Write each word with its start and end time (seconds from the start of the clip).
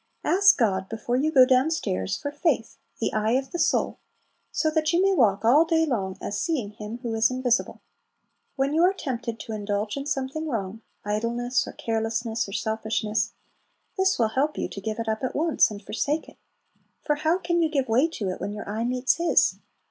Ask 0.23 0.57
God, 0.57 0.89
before 0.89 1.15
you 1.15 1.31
go 1.31 1.45
down 1.45 1.69
stairs, 1.69 2.17
for 2.17 2.31
faith, 2.31 2.79
"the 2.99 3.13
eye 3.13 3.33
of 3.33 3.51
the 3.51 3.59
soul," 3.59 3.99
so 4.51 4.71
that 4.71 4.91
you 4.91 4.99
may 4.99 5.13
walk 5.13 5.45
all 5.45 5.63
day 5.63 5.85
long 5.85 6.17
"as 6.19 6.41
seeing 6.41 6.71
Him 6.71 6.97
who 7.03 7.13
is 7.13 7.29
invisible." 7.29 7.81
When 8.55 8.73
you 8.73 8.81
are 8.81 8.93
tempted 8.95 9.39
to 9.39 9.51
indulge 9.51 9.95
in 9.95 10.07
something 10.07 10.47
wrong, 10.47 10.81
idleness 11.05 11.67
or 11.67 11.73
carelessness, 11.73 12.49
or 12.49 12.53
selfishness, 12.53 13.33
this 13.95 14.17
will 14.17 14.29
help 14.29 14.57
you 14.57 14.67
to 14.69 14.81
give 14.81 14.97
it 14.97 15.07
up 15.07 15.23
at 15.23 15.35
once, 15.35 15.69
and 15.69 15.83
forsake 15.83 16.27
it; 16.27 16.37
for 17.03 17.17
how 17.17 17.37
can 17.37 17.61
you 17.61 17.69
give 17.69 17.87
way 17.87 18.07
to 18.07 18.29
it 18.29 18.41
when 18.41 18.53
your 18.53 18.67
eye 18.67 18.83
meets 18.83 19.17
His? 19.17 19.59